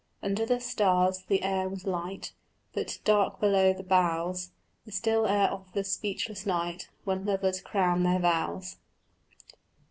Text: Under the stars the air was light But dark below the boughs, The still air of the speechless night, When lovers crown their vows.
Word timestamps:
Under 0.23 0.47
the 0.47 0.59
stars 0.59 1.25
the 1.27 1.43
air 1.43 1.69
was 1.69 1.85
light 1.85 2.33
But 2.73 2.97
dark 3.03 3.39
below 3.39 3.71
the 3.71 3.83
boughs, 3.83 4.49
The 4.83 4.91
still 4.91 5.27
air 5.27 5.49
of 5.51 5.71
the 5.73 5.83
speechless 5.83 6.43
night, 6.43 6.89
When 7.03 7.23
lovers 7.23 7.61
crown 7.61 8.01
their 8.01 8.17
vows. 8.17 8.77